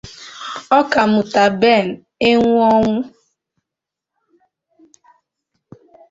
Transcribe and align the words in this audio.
Ọkammụta 0.79 1.43
Ben 1.61 1.85
Enwọnwụ 2.29 2.93